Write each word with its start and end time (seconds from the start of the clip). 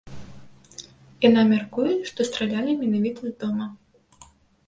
Яна 1.25 1.41
мяркуе, 1.51 1.91
што 2.11 2.19
стралялі 2.29 2.71
менавіта 2.81 3.21
з 3.29 3.33
дома. 3.43 3.67